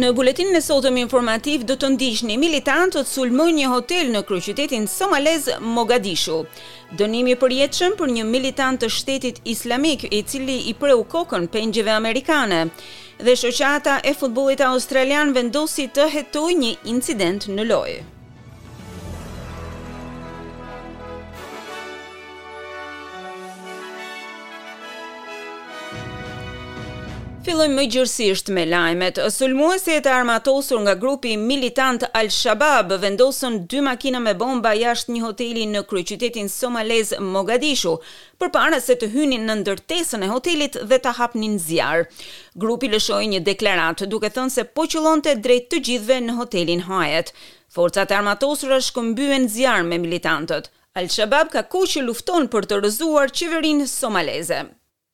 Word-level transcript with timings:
Në 0.00 0.08
buletin 0.16 0.48
në 0.54 0.60
sotëm 0.64 0.96
informativ 1.00 1.64
do 1.68 1.74
të 1.80 1.88
ndiqni 1.94 2.30
një 2.30 2.40
militant 2.40 2.94
të 2.96 3.00
të 3.04 3.46
një 3.56 3.72
hotel 3.72 4.12
në 4.14 4.20
qytetin 4.30 4.86
Somalez 4.88 5.48
Mogadishu. 5.74 6.36
Dënimi 7.00 7.34
për 7.42 7.54
jetëshëm 7.58 7.96
për 7.98 8.12
një 8.14 8.24
militant 8.34 8.80
të 8.80 8.88
shtetit 8.96 9.40
islamik 9.54 10.06
e 10.10 10.22
cili 10.32 10.56
i 10.70 10.72
preu 10.84 11.04
kokën 11.14 11.48
pengjive 11.56 11.92
amerikane. 11.98 12.60
Dhe 13.20 13.34
shoqata 13.42 13.98
e 14.04 14.14
futbolit 14.22 14.62
australian 14.70 15.34
vendosi 15.36 15.88
të 15.96 16.08
hetoj 16.16 16.50
një 16.64 16.72
incident 16.96 17.48
në 17.56 17.68
lojë. 17.72 17.98
Filojmë 27.40 27.72
më 27.72 27.84
gjërësisht 27.94 28.50
me 28.52 28.66
lajmet. 28.68 29.16
Sulmuesi 29.32 29.94
e 29.96 30.00
të 30.04 30.10
armatosur 30.12 30.82
nga 30.84 30.92
grupi 31.00 31.38
militant 31.40 32.02
Al-Shabab 32.18 32.90
vendosën 33.00 33.54
dy 33.64 33.78
makina 33.86 34.18
me 34.20 34.34
bomba 34.36 34.74
jashtë 34.76 35.14
një 35.14 35.20
hoteli 35.24 35.62
në 35.70 35.80
kryqytetin 35.88 36.50
Somalez 36.52 37.14
Mogadishu, 37.16 37.94
përpara 38.42 38.76
se 38.84 38.98
të 39.00 39.08
hynin 39.14 39.48
në 39.48 39.56
ndërtesën 39.62 40.20
e 40.20 40.28
hotelit 40.34 40.76
dhe 40.90 40.98
të 41.00 41.14
hapnin 41.16 41.56
zjarë. 41.66 42.04
Grupi 42.60 42.90
lëshoj 42.92 43.22
një 43.32 43.40
deklarat 43.48 44.04
duke 44.12 44.28
thënë 44.36 44.52
se 44.58 44.64
po 44.76 44.84
qëllonte 44.84 45.30
të 45.32 45.44
drejt 45.46 45.70
të 45.72 45.80
gjithve 45.88 46.18
në 46.26 46.34
hotelin 46.42 46.84
hajet. 46.90 47.32
Forcat 47.72 48.12
e 48.12 48.18
armatosur 48.20 48.74
është 48.82 48.98
këmbyen 48.98 49.48
zjarë 49.56 49.88
me 49.88 49.96
militantët. 50.04 50.68
Al-Shabab 50.92 51.48
ka 51.56 51.64
ku 51.72 51.86
që 51.88 52.04
lufton 52.04 52.50
për 52.52 52.68
të 52.68 52.82
rëzuar 52.84 53.32
qeverin 53.32 53.86
Somaleze. 53.88 54.60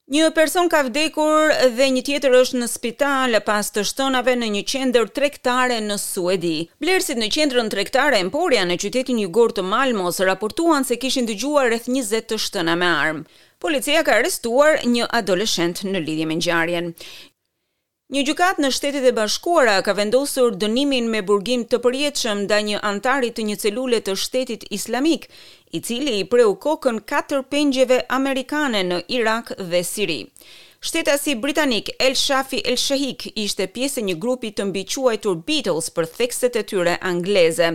Një 0.06 0.26
person 0.36 0.68
ka 0.70 0.84
vdekur 0.86 1.48
dhe 1.74 1.86
një 1.90 2.02
tjetër 2.06 2.34
është 2.40 2.60
në 2.60 2.66
spital 2.70 3.34
pas 3.42 3.66
të 3.74 3.82
shtonave 3.88 4.36
në 4.38 4.50
një 4.56 4.62
qendër 4.72 5.08
tregtare 5.16 5.80
në 5.82 5.96
Suedi. 5.98 6.52
Blerësit 6.78 7.18
në 7.18 7.26
qendrën 7.34 7.72
tregtare 7.74 8.20
Emporia 8.22 8.62
në 8.70 8.76
qytetin 8.84 9.18
jugor 9.24 9.50
të 9.56 9.64
Malmos 9.66 10.22
raportuan 10.30 10.86
se 10.86 10.94
kishin 11.02 11.26
dëgjuar 11.26 11.72
rreth 11.72 11.90
20 11.90 12.22
të 12.30 12.38
shtëna 12.44 12.78
me 12.78 12.92
armë. 13.02 13.26
Policia 13.58 14.06
ka 14.06 14.20
arrestuar 14.20 14.78
një 14.86 15.10
adoleshent 15.18 15.82
në 15.90 16.06
lidhje 16.06 16.28
me 16.30 16.38
ngjarjen. 16.38 16.94
Një 18.14 18.20
gjukat 18.22 18.60
në 18.62 18.68
shtetit 18.70 19.02
e 19.08 19.10
bashkuara 19.16 19.72
ka 19.82 19.90
vendosur 19.98 20.52
dënimin 20.62 21.08
me 21.10 21.24
burgim 21.26 21.64
të 21.66 21.80
përjetëshëm 21.86 22.44
da 22.52 22.60
një 22.62 22.78
antarit 22.90 23.34
të 23.34 23.46
një 23.48 23.54
celule 23.62 23.98
të 24.06 24.12
shtetit 24.22 24.66
islamik, 24.76 25.24
i 25.74 25.80
cili 25.88 26.12
i 26.20 26.26
preu 26.30 26.52
kokën 26.62 27.00
4 27.12 27.40
pengjeve 27.54 27.96
amerikane 28.18 28.84
në 28.92 29.00
Irak 29.18 29.50
dhe 29.72 29.80
Siri. 29.88 30.18
Shteta 30.86 31.16
si 31.18 31.34
Britanik, 31.34 31.90
El 31.98 32.14
Shafi 32.14 32.60
El 32.64 32.76
Shahik, 32.78 33.26
ishte 33.44 33.66
pjesë 33.74 34.04
një 34.08 34.14
grupi 34.22 34.52
të 34.54 34.68
mbiquaj 34.70 35.16
tur 35.24 35.40
Beatles 35.48 35.90
për 35.96 36.06
thekset 36.20 36.58
e 36.60 36.62
tyre 36.62 36.94
angleze. 37.12 37.72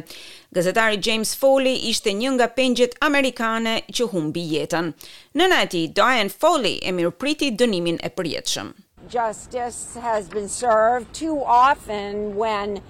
Gazetari 0.55 1.01
James 1.07 1.33
Foley 1.41 1.75
ishte 1.91 2.13
një 2.21 2.31
nga 2.37 2.47
pengjet 2.55 2.95
amerikane 3.03 3.75
që 3.91 4.07
humbi 4.15 4.45
jetën. 4.53 4.93
Në 5.35 5.49
nëti, 5.55 5.83
Diane 5.99 6.31
Foley 6.31 6.79
e 6.87 6.95
mirë 6.95 7.11
priti 7.19 7.51
dënimin 7.51 7.99
e 7.99 8.13
përjetëshëm 8.19 8.71
justice 9.13 9.97
has 10.01 10.27
been 10.29 10.47
served 10.49 11.07
too 11.13 11.37
often 11.45 12.35
when 12.43 12.81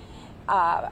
uh 0.47 0.87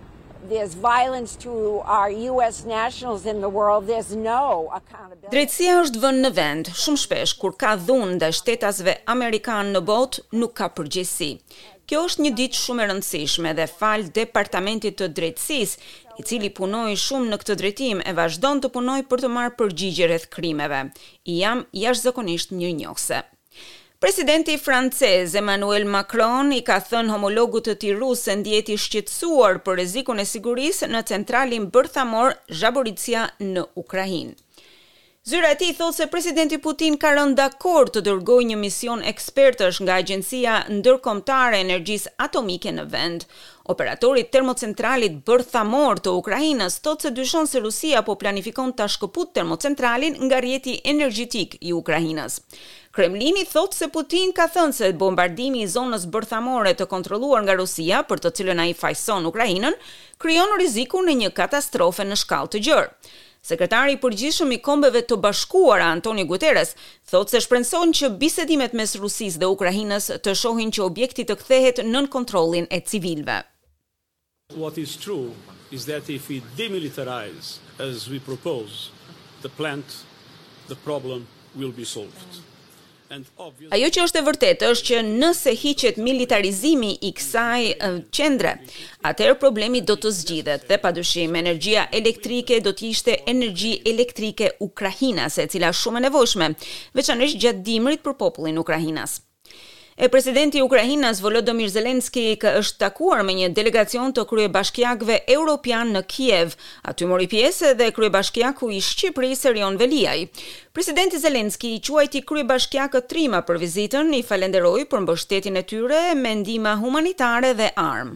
there's 0.51 0.73
violence 0.73 1.31
to 1.47 1.53
our 1.95 2.09
US 2.31 2.55
nationals 2.79 3.25
in 3.25 3.37
the 3.45 3.51
world 3.57 3.85
there's 3.87 4.13
no 4.15 4.45
accountability 4.79 5.29
Drejtësia 5.35 5.73
është 5.83 6.01
vënë 6.05 6.21
në 6.25 6.31
vend 6.39 6.69
shumë 6.81 7.01
shpesh 7.03 7.33
kur 7.41 7.53
ka 7.61 7.73
dhunë 7.89 8.15
ndaj 8.15 8.29
shtetasve 8.39 8.93
amerikan 9.13 9.73
në 9.73 9.81
botë 9.91 10.23
nuk 10.39 10.53
ka 10.61 10.69
përgjegjësi 10.77 11.29
Kjo 11.89 12.03
është 12.07 12.23
një 12.25 12.31
ditë 12.37 12.61
shumë 12.63 12.83
e 12.85 12.89
rëndësishme 12.91 13.51
dhe 13.59 13.67
fal 13.79 14.07
departamentit 14.17 14.95
të 15.01 15.11
drejtësisë 15.19 15.89
i 16.23 16.27
cili 16.29 16.53
punoi 16.59 16.93
shumë 17.05 17.33
në 17.33 17.41
këtë 17.41 17.57
drejtim 17.63 18.01
e 18.05 18.15
vazhdon 18.17 18.61
të 18.63 18.71
punojë 18.77 19.07
për 19.11 19.25
të 19.25 19.31
marrë 19.35 19.57
përgjigje 19.59 20.07
rreth 20.09 20.29
krimeve 20.37 20.85
i 21.35 21.41
jam 21.43 21.65
jashtëzakonisht 21.85 22.55
një 22.61 22.71
njohse 22.85 23.21
Presidenti 24.01 24.57
francez 24.57 25.35
Emmanuel 25.35 25.83
Macron 25.85 26.53
i 26.55 26.59
ka 26.69 26.77
thënë 26.89 27.11
homologut 27.11 27.65
të 27.67 27.73
tij 27.81 27.93
rus 27.97 28.21
se 28.27 28.35
ndjeti 28.39 28.77
shqetësuar 28.85 29.59
për 29.65 29.75
rrezikun 29.75 30.23
e 30.23 30.27
sigurisë 30.33 30.87
në 30.93 31.01
centralin 31.11 31.65
bërthamor 31.75 32.37
Zhaboritsja 32.61 33.25
në 33.49 33.65
Ukrainë. 33.83 34.31
Zyra 35.29 35.49
e 35.53 35.55
tij 35.61 35.75
thotë 35.77 35.93
se 35.99 36.05
presidenti 36.09 36.57
Putin 36.57 36.95
ka 36.97 37.09
rënë 37.13 37.35
dakord 37.37 37.91
të 37.93 38.01
dërgojë 38.07 38.45
një 38.49 38.55
mision 38.57 39.03
ekspertësh 39.11 39.77
nga 39.85 39.97
Agjencia 40.01 40.55
Ndërkombëtare 40.73 41.59
e 41.59 41.61
Energjisë 41.67 42.13
Atomike 42.25 42.71
në 42.73 42.85
vend. 42.93 43.27
Operatori 43.73 44.23
i 44.25 44.27
termocentralit 44.33 45.19
Bërthamor 45.27 46.01
të 46.01 46.15
Ukrainës 46.23 46.79
thotë 46.81 47.05
se 47.09 47.13
dyshon 47.19 47.51
se 47.51 47.61
Rusia 47.61 48.01
po 48.07 48.17
planifikon 48.23 48.73
ta 48.79 48.87
shkëputë 48.89 49.35
termocentralin 49.41 50.17
nga 50.25 50.41
rrjeti 50.41 50.79
energjetik 50.95 51.59
i 51.61 51.75
Ukrainës. 51.77 52.39
Kremlini 52.97 53.45
thotë 53.53 53.83
se 53.83 53.91
Putin 53.99 54.33
ka 54.33 54.49
thënë 54.57 54.79
se 54.81 54.89
bombardimi 55.05 55.61
i 55.61 55.69
zonës 55.77 56.09
bërthamore 56.15 56.73
të 56.73 56.89
kontrolluar 56.89 57.45
nga 57.45 57.59
Rusia, 57.61 58.01
për 58.09 58.25
të 58.25 58.33
cilën 58.39 58.65
ai 58.65 58.73
fajson 58.81 59.29
Ukrainën, 59.29 59.77
krijon 60.17 60.57
rrezikun 60.57 61.09
e 61.13 61.19
një 61.25 61.35
katastrofe 61.37 62.01
në 62.09 62.17
shkallë 62.25 62.55
të 62.57 62.65
gjerë. 62.69 62.89
Sekretari 63.49 63.95
i 63.95 63.97
përgjithshëm 63.97 64.51
i 64.53 64.57
Kombeve 64.61 64.99
të 65.09 65.15
Bashkuara 65.25 65.87
Antonio 65.95 66.27
Guterres 66.29 66.75
thotë 67.09 67.33
se 67.33 67.39
shpresojnë 67.47 67.95
që 67.99 68.09
bisedimet 68.21 68.75
mes 68.77 68.93
Rusisë 69.01 69.39
dhe 69.41 69.49
Ukrainës 69.53 70.11
të 70.25 70.35
shohin 70.41 70.69
që 70.75 70.83
objekti 70.85 71.25
të 71.31 71.37
kthehet 71.41 71.81
nën 71.87 72.09
kontrollin 72.13 72.69
e 72.69 72.79
civilëve. 72.91 73.39
What 74.61 74.77
is 74.83 74.93
true 75.05 75.33
is 75.71 75.87
that 75.89 76.09
if 76.19 76.29
we 76.33 76.37
demilitarize 76.61 77.49
as 77.89 78.05
we 78.13 78.19
propose 78.29 78.91
the 79.41 79.49
plant 79.59 79.97
the 80.73 80.77
problem 80.85 81.25
will 81.55 81.73
be 81.81 81.85
solved. 81.95 82.37
Ajo 83.73 83.87
që 83.95 84.03
është 84.05 84.19
e 84.21 84.25
vërtetë 84.25 84.67
është 84.69 84.87
që 84.87 84.97
nëse 85.05 85.51
hiqet 85.61 85.97
militarizimi 86.07 86.91
i 87.07 87.09
kësaj 87.17 87.61
qendre, 88.19 88.51
atëherë 89.11 89.37
problemi 89.41 89.81
do 89.89 89.95
të 90.01 90.11
zgjidhet 90.19 90.67
dhe 90.69 90.77
padyshim 90.83 91.37
energjia 91.41 91.87
elektrike 92.01 92.59
do 92.67 92.73
të 92.77 92.91
ishte 92.91 93.15
energji 93.33 93.73
elektrike 93.93 94.51
ukrainase, 94.67 95.47
e 95.47 95.51
cila 95.55 95.73
është 95.73 95.87
shumë 95.87 96.01
e 96.01 96.05
nevojshme, 96.07 96.51
veçanërisht 97.01 97.41
gjatë 97.47 97.65
dimrit 97.71 98.05
për 98.05 98.17
popullin 98.21 98.61
ukrainas. 98.65 99.17
E 99.99 100.07
presidenti 100.07 100.55
i 100.55 100.61
Ukrainës 100.63 101.19
Volodymyr 101.19 101.67
Zelensky 101.73 102.29
është 102.47 102.77
takuar 102.79 103.19
me 103.27 103.33
një 103.35 103.49
delegacion 103.51 104.13
të 104.15 104.23
kryebashkiakëve 104.29 105.17
europian 105.35 105.91
në 105.91 106.01
Kiev, 106.13 106.53
aty 106.87 107.09
mori 107.09 107.27
pjesë 107.33 107.73
edhe 107.73 107.89
kryebashkiaku 107.97 108.69
i 108.77 108.79
Shqipërisë 108.79 109.49
Erion 109.51 109.75
Veliaj. 109.81 110.21
Presidenti 110.71 111.19
Zelensky 111.19 111.73
i 111.75 111.81
quajti 111.83 112.21
kryebashkiakët 112.31 113.09
trima 113.11 113.41
për 113.49 113.59
vizitën, 113.65 114.13
i 114.15 114.23
falenderoi 114.23 114.87
për 114.87 115.03
mbështetjen 115.03 115.59
e 115.59 115.65
tyre 115.73 115.99
me 116.15 116.31
ndihma 116.45 116.77
humanitare 116.79 117.51
dhe 117.59 117.67
armë. 117.83 118.15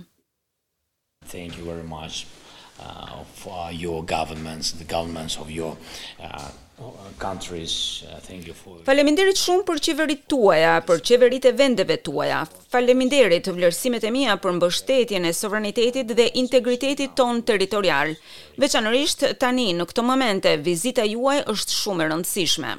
Thank 1.36 1.58
you 1.60 1.66
very 1.68 1.84
much 1.88 2.24
uh, 2.80 3.26
for 3.44 3.76
your 3.84 4.06
governments, 4.16 4.72
the 4.72 4.88
governments 4.96 5.36
of 5.36 5.52
your 5.60 5.76
uh, 6.24 6.48
Uh, 6.82 6.94
Faleminderit 8.84 9.38
shumë 9.38 9.62
për 9.68 9.82
qeverit 9.88 10.24
tuaja, 10.34 10.72
për 10.88 11.04
qeverit 11.10 11.46
e 11.46 11.52
vendeve 11.60 11.98
tuaja. 12.08 12.40
Faleminderit 12.74 13.46
të 13.46 13.54
vlerësimet 13.60 14.08
e 14.10 14.10
mija 14.16 14.34
për 14.42 14.56
mbështetjen 14.58 15.28
e 15.30 15.34
sovranitetit 15.42 16.16
dhe 16.18 16.26
integritetit 16.44 17.14
ton 17.22 17.44
territorial. 17.52 18.16
Veçanërisht 18.66 19.28
tani 19.46 19.68
në 19.78 19.86
këto 19.92 20.08
momente 20.10 20.56
vizita 20.70 21.06
juaj 21.14 21.40
është 21.54 21.78
shumë 21.84 22.08
e 22.08 22.10
rëndësishme. 22.16 22.74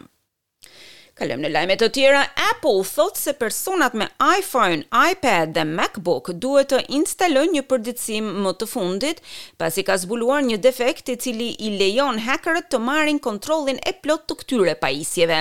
Kalëm 1.15 1.45
në 1.45 1.49
lajmet 1.55 1.79
të 1.79 1.87
tjera, 1.95 2.21
Apple 2.51 2.81
thot 2.91 3.15
se 3.19 3.35
personat 3.39 3.93
me 3.95 4.09
iPhone, 4.25 4.81
iPad 4.91 5.53
dhe 5.55 5.63
MacBook 5.69 6.33
duhet 6.43 6.73
të 6.73 6.81
instalojnë 6.99 7.55
një 7.55 7.63
përditësim 7.71 8.33
më 8.43 8.53
të 8.59 8.67
fundit, 8.73 9.21
pasi 9.63 9.85
ka 9.87 9.95
zbuluar 10.03 10.41
një 10.43 10.57
defekt 10.65 11.13
i 11.15 11.17
cili 11.23 11.53
i 11.63 11.71
lejon 11.79 12.19
hackerët 12.27 12.67
të 12.75 12.81
marrin 12.89 13.21
kontrollin 13.23 13.79
e 13.87 13.95
plot 14.03 14.27
të 14.27 14.39
këtyre 14.43 14.75
pajisjeve. 14.83 15.39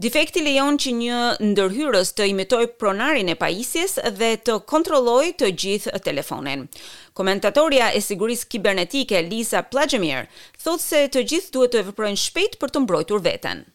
Defekti 0.00 0.44
lejon 0.44 0.76
që 0.82 0.92
një 0.98 1.22
ndërhyrës 1.48 2.12
të 2.20 2.28
imitoj 2.34 2.60
pronarin 2.80 3.32
e 3.32 3.38
pajisjes 3.40 3.96
dhe 4.20 4.34
të 4.48 4.60
kontrolloj 4.72 5.24
të 5.40 5.50
gjithë 5.64 6.04
telefonin. 6.06 6.68
Komentatorja 7.20 7.88
e 7.96 8.04
sigurisë 8.04 8.50
kibernetike 8.52 9.24
Lisa 9.32 9.64
Plagemir 9.72 10.28
thot 10.64 10.80
se 10.84 11.06
të 11.08 11.24
gjithë 11.32 11.52
duhet 11.56 11.76
të 11.78 11.86
vëprojnë 11.88 12.26
shpejt 12.28 12.60
për 12.64 12.76
të 12.76 12.84
mbrojtur 12.88 13.28
veten. 13.32 13.68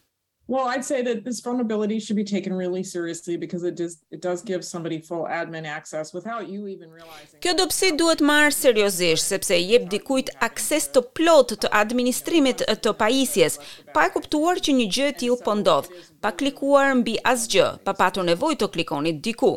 Well, 0.48 0.68
I'd 0.68 0.86
say 0.86 1.02
that 1.02 1.24
this 1.26 1.40
vulnerability 1.42 2.00
should 2.00 2.16
be 2.16 2.24
taken 2.24 2.54
really 2.54 2.84
seriously 2.84 3.36
because 3.36 3.64
it 3.64 3.76
does 3.76 3.98
it 4.12 4.22
does 4.22 4.44
give 4.44 4.62
somebody 4.64 5.00
full 5.02 5.26
admin 5.26 5.66
access 5.66 6.14
without 6.14 6.48
you 6.54 6.62
even 6.74 6.90
realizing. 7.00 7.40
Kjo 7.42 7.54
dobësi 7.58 7.90
duhet 7.98 8.22
marrë 8.22 8.52
seriozisht 8.54 9.26
sepse 9.32 9.58
jep 9.58 9.88
dikujt 9.90 10.30
akses 10.46 10.86
të 10.94 11.02
plot 11.18 11.56
të 11.66 11.72
administrimit 11.82 12.62
të 12.86 12.94
pajisjes, 13.02 13.58
pa 13.96 14.06
e 14.06 14.14
kuptuar 14.14 14.62
që 14.68 14.78
një 14.78 14.86
gjë 15.00 15.10
e 15.10 15.18
tillë 15.24 15.40
po 15.48 15.58
ndodh, 15.64 15.90
pa 16.22 16.30
klikuar 16.34 16.94
mbi 17.02 17.18
asgjë, 17.34 17.72
pa 17.88 17.98
patur 18.04 18.30
nevojë 18.30 18.62
të 18.62 18.70
klikoni 18.78 19.16
diku. 19.26 19.56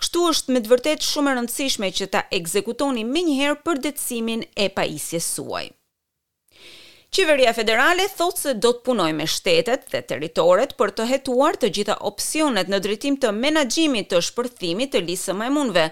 Kështu 0.00 0.24
është 0.32 0.56
me 0.56 0.64
të 0.64 0.72
vërtetë 0.72 1.10
shumë 1.12 1.34
e 1.36 1.36
rëndësishme 1.42 1.92
që 2.00 2.08
ta 2.16 2.24
ekzekutoni 2.40 3.04
menjëherë 3.12 3.60
për 3.68 3.84
detsimin 3.90 4.48
e 4.56 4.72
pajisjes 4.80 5.28
suaj. 5.36 5.68
Qeveria 7.12 7.50
federale 7.52 8.06
thotë 8.08 8.40
se 8.40 8.52
do 8.64 8.70
të 8.72 8.80
punojë 8.88 9.14
me 9.18 9.26
shtetet 9.28 9.82
dhe 9.92 10.00
territoret 10.12 10.70
për 10.78 10.92
të 10.96 11.06
hetuar 11.10 11.58
të 11.60 11.68
gjitha 11.78 11.96
opsionet 12.10 12.70
në 12.72 12.78
drejtim 12.86 13.18
të 13.20 13.34
menaxhimit 13.40 14.08
të 14.14 14.22
shpërthimit 14.30 14.94
të 14.94 15.02
lisë 15.10 15.34
së 15.34 15.82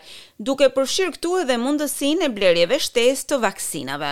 duke 0.49 0.71
përfshirë 0.79 1.13
këtu 1.19 1.35
edhe 1.43 1.59
mundësinë 1.67 2.25
e 2.25 2.31
blerjeve 2.39 2.79
shtesë 2.87 3.29
të 3.35 3.41
vaksinave. 3.45 4.11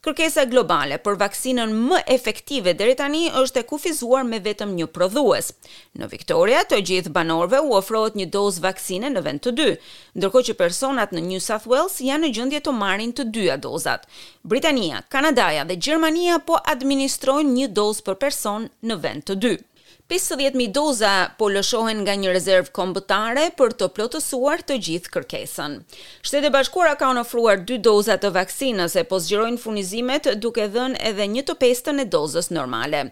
Kërkesa 0.00 0.46
globale 0.48 0.96
për 1.04 1.16
vaksinën 1.20 1.72
më 1.90 1.98
efektive 2.14 2.72
deri 2.78 2.94
tani 2.96 3.26
është 3.40 3.60
e 3.62 3.66
kufizuar 3.68 4.22
me 4.28 4.38
vetëm 4.46 4.70
një 4.78 4.86
prodhues. 4.94 5.50
Në 6.00 6.08
Victoria, 6.14 6.62
të 6.70 6.78
gjithë 6.88 7.12
banorëve 7.18 7.60
u 7.68 7.74
ofrohet 7.76 8.16
një 8.16 8.30
dozë 8.32 8.64
vaksine 8.64 9.10
në 9.12 9.22
vend 9.26 9.42
të 9.44 9.52
dy, 9.58 9.68
ndërkohë 10.16 10.46
që 10.48 10.56
personat 10.62 11.12
në 11.12 11.24
New 11.26 11.40
South 11.48 11.68
Wales 11.68 11.98
janë 12.06 12.24
në 12.30 12.34
gjendje 12.38 12.62
të 12.64 12.74
marrin 12.80 13.12
të 13.12 13.28
dyja 13.36 13.58
dozat. 13.66 14.08
Britania, 14.54 15.02
Kanadaja 15.12 15.68
dhe 15.68 15.76
Gjermania 15.76 16.40
po 16.48 16.56
administrojnë 16.72 17.52
një 17.60 17.70
dozë 17.82 18.06
për 18.08 18.18
person 18.24 18.70
në 18.88 19.00
vend 19.04 19.28
të 19.28 19.36
dy. 19.44 19.52
50.000 20.08 20.70
doza 20.72 21.12
po 21.38 21.46
lëshohen 21.52 22.00
nga 22.06 22.14
një 22.20 22.32
rezervë 22.34 22.72
kombëtare 22.78 23.44
për 23.60 23.74
të 23.80 23.88
plotësuar 23.96 24.64
të 24.70 24.78
gjithë 24.86 25.14
kërkesën. 25.16 25.76
Shtetet 26.22 26.50
e 26.50 26.54
Bashkuara 26.56 26.96
kanë 27.02 27.22
ofruar 27.24 27.62
2 27.72 27.78
doza 27.88 28.18
të 28.22 28.32
vaksinës 28.38 28.98
e 29.02 29.06
po 29.12 29.22
zgjerojnë 29.26 29.62
furnizimet 29.64 30.30
duke 30.46 30.66
dhënë 30.76 30.98
edhe 31.12 31.30
një 31.36 31.46
të 31.50 31.58
pestën 31.64 32.02
e 32.06 32.10
dozës 32.18 32.50
normale. 32.58 33.06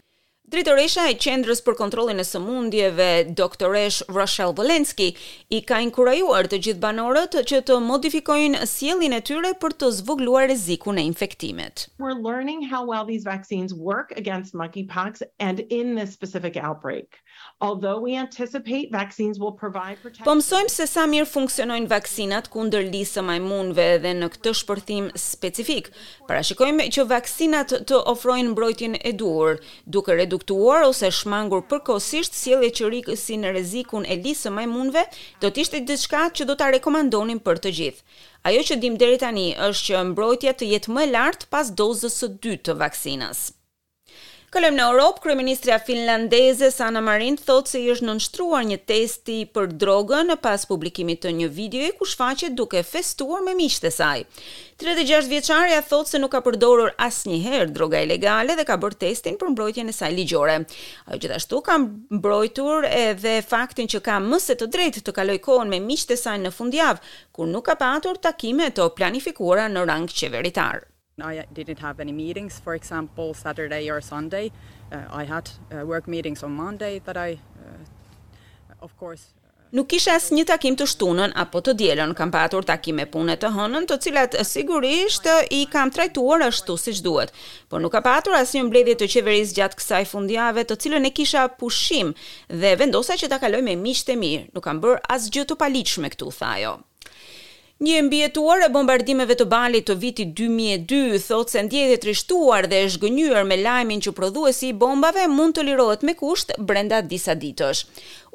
Dritoresha 0.49 1.05
e 1.13 1.15
Qendrës 1.21 1.61
për 1.61 1.75
Kontrollin 1.77 2.23
e 2.23 2.25
Sëmundjeve, 2.25 3.09
doktoresh 3.37 3.99
Rochelle 4.17 4.55
Volenski, 4.57 5.11
i 5.53 5.59
ka 5.69 5.77
inkurajuar 5.85 6.47
të 6.49 6.63
gjithë 6.65 6.81
banorët 6.81 7.35
që 7.51 7.59
të 7.69 7.75
modifikojnë 7.85 8.63
sjelljen 8.71 9.13
e 9.13 9.19
tyre 9.29 9.51
për 9.61 9.75
të 9.83 9.91
zvogëluar 9.99 10.47
rrezikun 10.49 11.03
e 11.03 11.05
infektimit. 11.05 11.89
We're 12.01 12.17
learning 12.17 12.63
how 12.71 12.81
well 12.89 13.05
these 13.05 13.27
vaccines 13.29 13.75
work 13.77 14.15
against 14.23 14.57
monkeypox 14.57 15.21
and 15.39 15.61
in 15.69 15.93
this 16.01 16.15
specific 16.17 16.57
outbreak. 16.57 17.21
Although 17.61 18.01
we 18.01 18.17
anticipate 18.17 18.89
vaccines 18.91 19.37
will 19.39 19.53
provide 19.53 20.01
protection. 20.01 20.25
Po 20.25 20.39
mësojmë 20.39 20.73
se 20.73 20.87
sa 20.89 21.05
mirë 21.11 21.29
funksionojnë 21.29 21.93
vaksinat 21.93 22.49
kundër 22.55 22.89
lisë 22.89 23.19
së 23.19 23.27
majmunëve 23.29 23.89
dhe 24.07 24.17
në 24.23 24.33
këtë 24.39 24.57
shpërthim 24.63 25.13
specifik. 25.29 25.93
Parashikojmë 26.31 26.89
që 26.97 27.05
vaksinat 27.13 27.77
të 27.91 28.01
ofrojnë 28.15 28.55
mbrojtjen 28.57 28.97
e 29.05 29.13
duhur, 29.13 29.61
duke 29.85 30.17
redu 30.19 30.38
reduktuar 30.39 30.85
ose 30.87 31.09
shmangur 31.13 31.65
përkohësisht 31.71 32.35
sjellje 32.39 32.69
që 32.79 32.91
rikësin 32.93 33.43
rrezikun 33.51 34.07
e 34.07 34.15
lisë 34.21 34.47
së 34.47 34.53
majmunëve, 34.59 35.03
do 35.43 35.49
të 35.51 35.63
ishte 35.65 35.81
diçka 35.91 36.21
që 36.39 36.47
do 36.51 36.55
ta 36.61 36.71
rekomandonin 36.75 37.43
për 37.49 37.59
të 37.65 37.75
gjithë. 37.81 38.03
Ajo 38.47 38.63
që 38.71 38.79
dim 38.85 38.97
deri 39.03 39.19
tani 39.25 39.49
është 39.69 39.89
që 39.89 40.05
mbrojtja 40.13 40.53
të 40.61 40.65
jetë 40.77 40.95
më 40.97 41.07
e 41.09 41.11
lartë 41.17 41.49
pas 41.57 41.71
dozës 41.83 42.15
së 42.23 42.33
dytë 42.39 42.65
të 42.71 42.79
vaksinës. 42.85 43.49
Këllëm 44.49 44.77
në 44.79 44.85
Europë, 44.89 45.19
Kryeministria 45.27 45.75
Finlandese 45.85 46.71
Sana 46.73 47.03
Marin 47.05 47.35
thot 47.37 47.69
se 47.69 47.83
është 47.93 48.07
nënështruar 48.09 48.63
një 48.71 48.79
testi 48.89 49.43
për 49.53 49.67
drogën 49.77 50.31
pas 50.41 50.65
publikimit 50.71 51.21
të 51.21 51.33
një 51.37 51.49
video 51.53 51.83
e 51.85 51.91
ku 51.99 52.09
shfaqet 52.09 52.55
duke 52.57 52.81
festuar 52.89 53.43
me 53.45 53.53
miqët 53.61 53.85
të 53.85 53.91
saj. 53.99 54.23
36 54.81 55.29
vjeqarja 55.35 55.83
thot 55.91 56.09
se 56.09 56.23
nuk 56.23 56.33
ka 56.33 56.41
përdorur 56.47 56.95
asnjëherë 56.97 57.69
droga 57.77 58.01
ilegale 58.09 58.57
dhe 58.57 58.65
ka 58.71 58.79
bërë 58.87 59.01
testin 59.05 59.37
për 59.43 59.53
mbrojtjen 59.53 59.93
e 59.93 59.97
saj 60.01 60.15
ligjore. 60.17 60.57
Ajo 61.11 61.21
gjithashtu 61.27 61.61
ka 61.69 61.77
mbrojtur 61.85 62.89
edhe 62.89 63.37
faktin 63.53 63.93
që 63.93 64.01
ka 64.09 64.17
më 64.31 64.41
së 64.49 64.57
të 64.63 64.71
drejtë 64.75 65.05
të 65.11 65.17
kaloj 65.21 65.39
kohën 65.45 65.69
me 65.75 65.83
miqët 65.91 66.15
të 66.15 66.21
saj 66.25 66.39
në 66.47 66.57
fundjavë, 66.57 67.03
kur 67.37 67.53
nuk 67.53 67.69
ka 67.69 67.77
patur 67.85 68.17
takime 68.17 68.73
të 68.73 68.89
planifikuara 68.97 69.69
në 69.77 69.91
rang 69.93 70.09
qeveritar. 70.23 70.88
I 71.23 71.45
didn't 71.53 71.81
have 71.81 71.99
any 72.01 72.13
meetings, 72.13 72.59
for 72.63 72.75
example, 72.75 73.35
Saturday 73.35 73.91
or 73.91 74.01
Sunday. 74.01 74.53
Uh, 74.93 74.99
I 75.11 75.25
had 75.25 75.51
uh, 75.73 75.85
work 75.85 76.07
meetings 76.07 76.43
on 76.43 76.53
Monday 76.53 77.01
that 77.05 77.17
I, 77.17 77.39
uh, 77.61 78.77
of 78.85 78.97
course, 78.99 79.23
uh, 79.37 79.47
Nuk 79.73 79.89
kisha 79.91 80.13
as 80.17 80.31
një 80.33 80.45
takim 80.49 80.77
të 80.81 80.87
shtunën 80.89 81.35
apo 81.43 81.61
të 81.61 81.75
djelën, 81.77 82.15
kam 82.17 82.31
patur 82.33 82.65
takime 82.65 83.05
pune 83.13 83.35
të 83.37 83.51
hënën, 83.53 83.87
të 83.91 83.99
cilat 84.05 84.37
sigurisht 84.49 85.27
i 85.53 85.65
kam 85.69 85.91
trajtuar 85.93 86.47
ashtu 86.47 86.79
si 86.81 86.95
që 86.97 87.05
duhet. 87.05 87.35
Por 87.69 87.83
nuk 87.85 87.93
ka 87.93 88.01
patur 88.07 88.39
as 88.39 88.55
një 88.57 88.65
mbledhje 88.71 88.95
të 89.03 89.11
qeveris 89.17 89.53
gjatë 89.59 89.77
kësaj 89.83 90.01
fundjave, 90.15 90.65
të 90.71 90.79
cilën 90.87 91.11
e 91.11 91.13
kisha 91.19 91.45
pushim 91.61 92.15
dhe 92.49 92.73
vendosa 92.81 93.19
që 93.21 93.29
ta 93.35 93.43
kaloj 93.45 93.61
me 93.69 93.77
miqtë 93.83 94.15
e 94.17 94.21
mirë. 94.25 94.47
Nuk 94.57 94.65
kam 94.71 94.81
bërë 94.81 95.03
as 95.19 95.29
gjë 95.37 95.51
të 95.51 95.61
paligjshme 95.67 96.17
këtu, 96.17 96.33
thajo. 96.41 96.79
Një 97.79 97.99
mbjetuar 98.09 98.65
e 98.67 98.69
bombardimeve 98.75 99.35
të 99.39 99.45
Balit 99.53 99.85
të 99.87 99.95
vitit 100.03 100.31
2002 100.41 101.03
thotë 101.27 101.55
se 101.55 101.61
ndjehet 101.69 102.01
trishtuar 102.03 102.67
dhe 102.67 102.81
e 102.83 102.89
zhgënjur 102.95 103.45
me 103.47 103.59
lajmin 103.61 104.03
që 104.03 104.15
prodhuesi 104.19 104.73
i 104.73 104.77
bombave 104.81 105.29
mund 105.35 105.55
të 105.55 105.67
lirohet 105.69 106.03
me 106.09 106.17
kusht 106.19 106.51
brenda 106.71 106.99
disa 107.13 107.37
ditësh. 107.45 107.85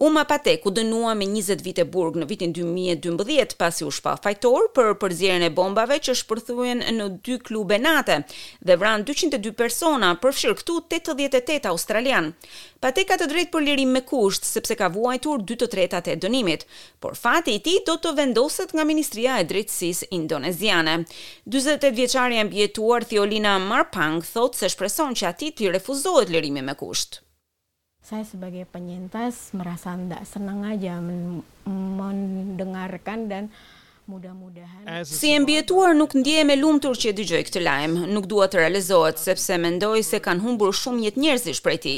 Uma 0.04 0.24
Pate, 0.28 0.58
ku 0.60 0.68
dënua 0.70 1.14
me 1.16 1.24
20 1.30 1.62
vite 1.64 1.84
burg 1.88 2.18
në 2.20 2.26
vitin 2.28 2.52
2012 2.56 3.54
pasi 3.56 3.86
u 3.88 3.92
shpa 3.96 4.18
fajtor 4.20 4.66
për 4.76 4.90
përzirën 5.00 5.46
e 5.48 5.50
bombave 5.60 5.96
që 6.08 6.16
shpërthujen 6.22 6.82
në 6.98 7.06
dy 7.24 7.38
klube 7.48 7.78
nate 7.80 8.18
dhe 8.68 8.76
vran 8.82 9.06
202 9.08 9.54
persona 9.62 10.10
përfshirë 10.20 10.58
këtu 10.60 10.76
88 10.90 11.70
australian. 11.72 12.28
Pate 12.84 13.06
ka 13.08 13.16
të 13.22 13.30
drejt 13.32 13.54
për 13.56 13.64
lirim 13.70 13.96
me 13.96 14.04
kusht, 14.12 14.44
sepse 14.44 14.76
ka 14.76 14.92
vuajtur 14.92 15.46
2 15.56 15.60
të 15.64 15.72
tretat 15.78 16.12
e 16.12 16.18
dënimit, 16.26 16.68
por 17.00 17.16
fati 17.22 17.56
i 17.56 17.64
ti 17.64 17.78
do 17.88 17.96
të 17.96 18.12
vendoset 18.20 18.76
nga 18.76 18.84
Ministria 18.92 19.40
e 19.40 19.48
Drejtësisë 19.54 20.12
Indoneziane. 20.20 20.98
48 21.48 21.96
vjeçaria 22.04 22.44
e 22.44 22.50
mbjetuar 22.52 23.08
Thiolina 23.08 23.56
Marpang 23.72 24.20
thot 24.36 24.60
se 24.60 24.68
shpreson 24.76 25.16
që 25.16 25.30
ati 25.32 25.56
ti 25.56 25.72
refuzohet 25.72 26.28
lirimi 26.28 26.62
me 26.74 26.76
kusht 26.76 27.23
saya 28.04 28.28
sebagai 28.28 28.68
penyintas 28.68 29.56
merasa 29.56 29.96
enggak 29.96 30.28
senang 30.28 30.68
aja 30.68 31.00
mendengarkan 31.00 33.32
dan 33.32 33.46
Mudah-mudahan. 34.04 35.08
Si 35.08 35.32
e 35.32 35.40
mbietuar 35.40 35.96
nuk 35.96 36.12
ndje 36.12 36.44
me 36.44 36.60
lumë 36.60 36.92
që 36.92 37.16
e 37.16 37.16
dygjoj 37.16 37.40
këtë 37.48 37.62
lajmë, 37.64 38.02
nuk 38.12 38.28
duat 38.28 38.52
të 38.52 38.60
realizohet, 38.60 39.16
sepse 39.16 39.56
mendoj 39.56 40.04
se 40.04 40.20
kanë 40.20 40.44
humbur 40.44 40.76
shumë 40.76 41.08
jetë 41.08 41.24
njerëzish 41.24 41.64
prej 41.64 41.80
e 41.80 41.80
ti 41.88 41.94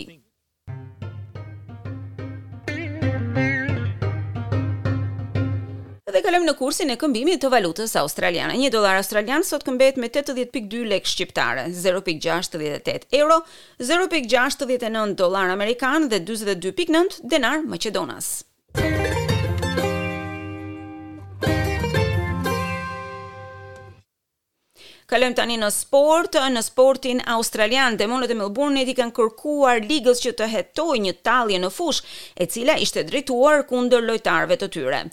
dhe 6.16 6.22
kalojmë 6.24 6.48
në 6.48 6.54
kursin 6.56 6.92
e 6.94 6.96
këmbimit 6.96 7.42
të 7.44 7.50
valutës 7.52 7.92
australiane. 8.00 8.56
Një 8.62 8.70
dolar 8.72 9.02
australian 9.02 9.44
sot 9.44 9.66
këmbet 9.68 9.98
me 10.00 10.08
80.2 10.08 10.86
lek 10.88 11.10
shqiptare, 11.12 11.66
0.68 11.76 13.10
euro, 13.20 13.42
0.69 13.84 15.16
dolar 15.20 15.52
amerikan 15.52 16.08
dhe 16.08 16.22
42.9 16.24 17.20
denar 17.34 17.66
Macedonas. 17.68 18.32
Kalojm 25.06 25.36
tani 25.38 25.60
në 25.62 25.68
sport, 25.70 26.40
në 26.56 26.62
sportin 26.66 27.20
australian, 27.36 28.00
Demonët 28.00 28.32
e 28.32 28.36
Melbourne 28.40 28.82
i 28.88 28.96
kanë 28.98 29.14
kërkuar 29.20 29.84
ligës 29.84 30.24
që 30.24 30.32
të 30.40 30.48
hetojë 30.56 31.02
një 31.10 31.18
tallje 31.28 31.60
në 31.62 31.72
fush, 31.76 32.00
e 32.42 32.48
cila 32.50 32.80
ishte 32.82 33.04
drejtuar 33.12 33.68
kundër 33.70 34.08
lojtarëve 34.08 34.64
të 34.64 34.72
tyre. 34.78 35.04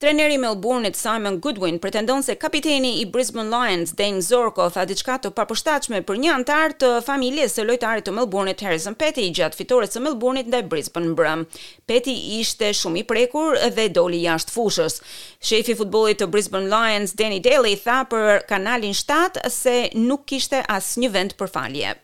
Treneri 0.00 0.34
i 0.34 0.38
Melbourne-it 0.38 0.96
Simon 0.96 1.40
Goodwin 1.40 1.78
pretendon 1.78 2.22
se 2.22 2.34
kapiteni 2.34 3.00
i 3.00 3.06
Brisbane 3.06 3.50
Lions 3.56 3.92
Dane 3.96 4.22
Zorko 4.22 4.68
tha 4.70 4.84
diçka 4.86 5.16
të 5.24 5.32
papërshtatshme 5.34 5.98
për 6.06 6.20
një 6.24 6.30
antar 6.34 6.74
të 6.82 6.90
familjes 7.06 7.56
së 7.58 7.64
lojtarit 7.66 8.06
të 8.06 8.14
Melbourne-it 8.18 8.62
Harrison 8.62 8.94
Petty 9.00 9.24
gjatë 9.38 9.58
fitores 9.58 9.96
së 9.96 10.02
Melbourne-it 10.04 10.52
ndaj 10.52 10.60
Brisbane 10.70 11.16
Brum. 11.18 11.42
Petty 11.90 12.14
ishte 12.38 12.70
shumë 12.78 13.02
i 13.02 13.04
prekur 13.10 13.58
dhe 13.74 13.88
doli 13.98 14.22
jashtë 14.22 14.54
fushës. 14.54 15.00
Shefi 15.50 15.74
i 15.74 15.78
futbollit 15.82 16.22
të 16.22 16.30
Brisbane 16.36 16.70
Lions 16.76 17.16
Danny 17.22 17.42
Daly 17.48 17.74
tha 17.82 17.98
për 18.12 18.46
kanalin 18.52 18.94
7 19.02 19.42
se 19.56 19.76
nuk 20.04 20.28
kishte 20.30 20.62
asnjë 20.78 21.10
vend 21.18 21.36
për 21.42 21.50
falje. 21.58 21.96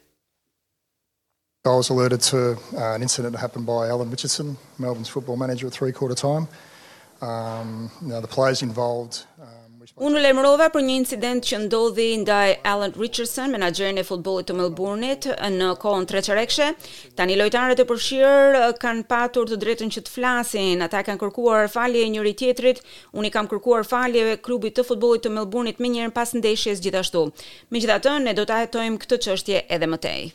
I 1.65 1.79
was 1.79 1.95
alerted 1.95 2.27
to 2.33 2.43
uh, 2.75 2.93
an 2.99 3.07
incident 3.07 3.37
that 3.37 3.41
happened 3.47 3.71
by 3.71 3.87
Alan 3.87 4.11
Melbourne's 4.83 5.13
football 5.17 5.37
manager 5.37 5.69
at 5.69 5.73
three 5.79 5.93
quarter 5.93 6.17
time 6.29 6.49
um 7.29 7.69
you 8.03 8.09
know 8.11 8.21
the 8.27 8.33
players 8.39 8.61
involved 8.71 9.15
um, 9.41 9.53
Unë 10.09 10.21
lemrova 10.25 10.71
për 10.73 10.81
një 10.87 10.95
incident 10.99 11.45
që 11.45 11.59
ndodhi 11.67 12.07
ndaj 12.23 12.55
Alan 12.67 12.95
Richardson, 12.97 13.51
menaxherin 13.53 14.01
e 14.01 14.03
futbollit 14.09 14.49
të 14.49 14.55
Melbourne-it, 14.59 15.29
në 15.59 15.69
kohën 15.83 16.07
treqërekshe. 16.09 16.69
Tani 17.21 17.37
lojtarët 17.39 17.83
e 17.85 17.85
përfshirë 17.91 18.65
kanë 18.83 19.05
patur 19.13 19.47
të 19.53 19.59
drejtën 19.63 19.93
që 19.95 20.03
të 20.07 20.11
flasin. 20.15 20.83
Ata 20.89 21.05
kanë 21.07 21.21
kërkuar 21.21 21.69
falje 21.75 22.05
njëri 22.15 22.33
tjetrit. 22.41 22.81
Unë 23.15 23.31
kam 23.37 23.51
kërkuar 23.53 23.85
falje 23.93 24.27
klubit 24.47 24.81
të 24.81 24.87
futbollit 24.89 25.29
të 25.29 25.35
Melbourne-it 25.37 25.79
më 25.85 25.93
njëherë 25.95 26.17
pas 26.17 26.33
ndeshjes 26.41 26.81
gjithashtu. 26.83 27.29
Megjithatë, 27.69 28.17
ne 28.25 28.35
do 28.41 28.49
ta 28.51 28.65
hetojmë 28.65 29.05
këtë 29.05 29.21
çështje 29.29 29.67
edhe 29.69 29.91
më 29.93 30.01
tej. 30.09 30.33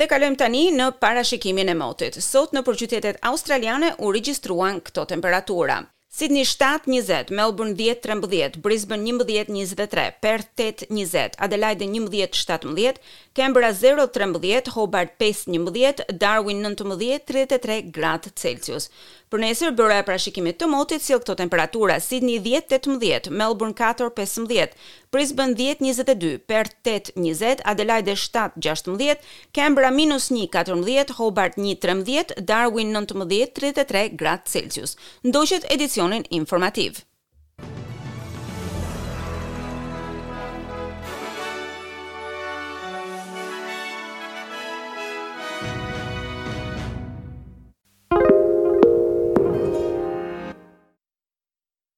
dhe 0.00 0.06
kalojmë 0.08 0.38
tani 0.40 0.60
në 0.72 0.86
parashikimin 0.96 1.68
e 1.68 1.74
motit. 1.76 2.14
Sot 2.24 2.54
në 2.56 2.62
përqytetet 2.64 3.18
australiane 3.30 3.92
u 4.00 4.08
regjistruan 4.16 4.78
këto 4.86 5.04
temperatura. 5.12 5.82
Sydney 6.10 6.46
7-20, 6.48 7.28
Melbourne 7.36 7.76
10-13, 7.78 8.56
Brisbane 8.64 9.04
11-23, 9.12 10.06
Perth 10.24 10.62
8-20, 10.64 11.36
Adelaide 11.38 11.86
11-17, 11.86 12.98
Canberra 13.38 13.70
0-13, 13.76 14.72
Hobart 14.74 15.14
5-11, 15.22 16.02
Darwin 16.24 16.64
19-33 16.72 17.92
gradë 17.94 18.32
Celsius. 18.40 18.88
Për 19.30 19.38
nesër 19.44 19.74
bëra 19.78 19.96
e 20.00 20.04
parashikimit 20.08 20.56
të 20.58 20.66
motit 20.70 21.02
sill 21.04 21.20
këto 21.22 21.36
temperatura: 21.38 22.00
Sydney 22.02 22.40
10-18, 22.46 23.28
Melbourne 23.42 23.76
4-15, 23.80 24.72
Brisbane 25.14 25.54
10-22, 25.60 26.32
Perth 26.50 26.74
8-20, 26.94 27.62
Adelaide 27.74 28.16
7-16, 28.24 29.22
Canberra 29.60 29.92
-1-14, 29.98 31.14
Hobart 31.20 31.60
1-13, 31.62 32.34
Darwin 32.50 32.90
19-33 32.98 34.10
gradë 34.24 34.54
Celsius. 34.56 34.96
Ndoqët 35.30 35.70
edicionin 35.76 36.26
informativ. 36.42 37.04